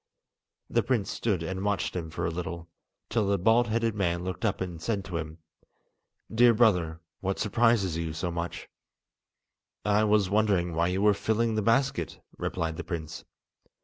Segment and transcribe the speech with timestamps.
[0.67, 2.67] The prince stood and watched him for a little,
[3.07, 5.37] till the bald headed man looked up and said to him:
[6.33, 8.67] "Dear brother, what surprises you so much?"
[9.85, 13.25] "I was wondering why you were filling the basket," replied the prince.